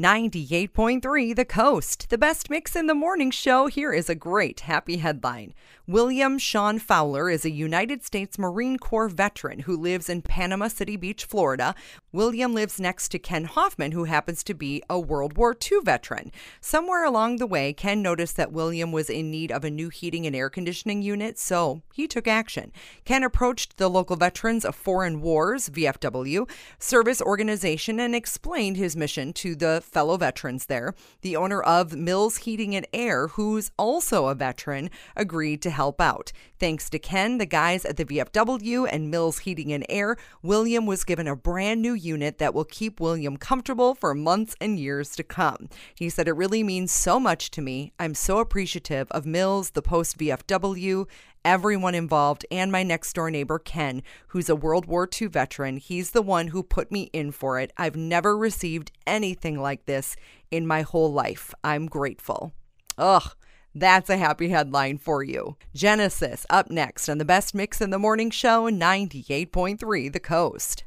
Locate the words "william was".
18.52-19.10, 40.42-41.04